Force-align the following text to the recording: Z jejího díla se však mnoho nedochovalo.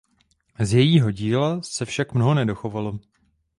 Z 0.59 0.73
jejího 0.73 1.11
díla 1.11 1.61
se 1.61 1.85
však 1.85 2.13
mnoho 2.13 2.33
nedochovalo. 2.33 2.99